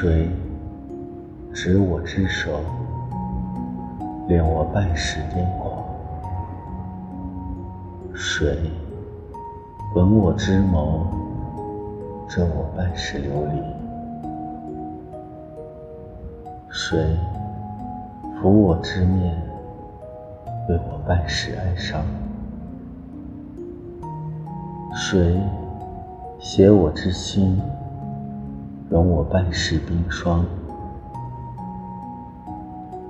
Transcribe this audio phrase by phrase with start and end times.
[0.00, 0.30] 水
[1.52, 2.62] 执我之手，
[4.28, 5.84] 恋我半世癫狂；
[8.14, 8.56] 水
[9.94, 11.02] 吻我之眸，
[12.26, 13.62] 遮我半世流离；
[16.70, 17.14] 水
[18.40, 19.36] 抚我之面，
[20.70, 22.00] 为我半世哀伤；
[24.94, 25.36] 水
[26.38, 27.60] 携我之心。
[28.90, 30.44] 容我半世冰霜，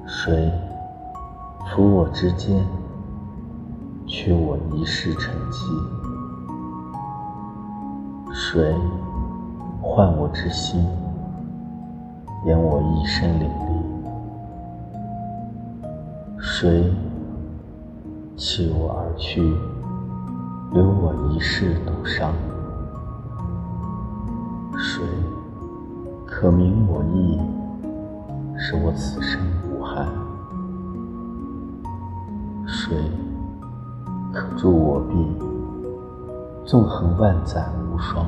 [0.07, 0.53] 水
[1.65, 2.63] 抚我之肩，
[4.07, 5.65] 却我一世沉寂；
[8.31, 8.75] 水
[9.81, 10.87] 唤我之心，
[12.45, 13.51] 掩我一身凛冽；
[16.39, 16.93] 水
[18.37, 19.41] 弃我而去，
[20.75, 22.35] 留我一世独伤；
[24.77, 25.03] 水。
[26.41, 27.39] 可明我意，
[28.57, 29.39] 使我此生
[29.69, 30.07] 无憾；
[32.67, 32.97] 水
[34.33, 35.37] 可助我臂，
[36.65, 38.25] 纵横万载无双；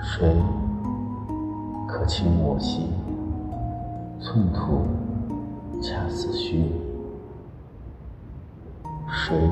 [0.00, 0.34] 水
[1.86, 2.88] 可清我心，
[4.18, 4.84] 寸土
[5.80, 6.72] 恰似虚拟；
[9.06, 9.48] 水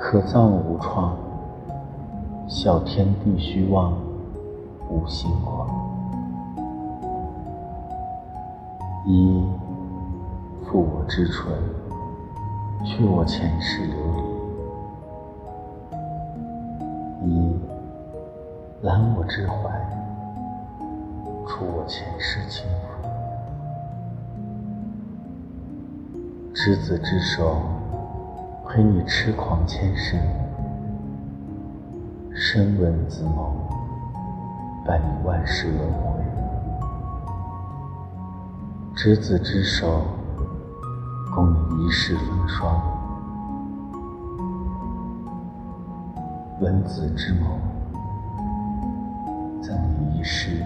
[0.00, 1.14] 可葬无创，
[2.48, 4.09] 笑天地虚妄。
[4.90, 5.68] 无心狂，
[9.06, 9.40] 一
[10.66, 11.46] 抚我之唇，
[12.84, 13.94] 去我前世流
[17.22, 17.56] 离；一
[18.82, 19.70] 揽我之怀，
[21.46, 23.08] 除我前世轻浮。
[26.52, 27.62] 执子之手，
[28.66, 30.18] 陪你痴狂千生；
[32.34, 33.79] 深吻子眸。
[34.84, 36.24] 伴你万世轮回，
[38.96, 40.02] 执子之手，
[41.34, 42.80] 共你一世风霜；
[46.60, 47.44] 吻子之眸，
[49.62, 50.59] 赠你一世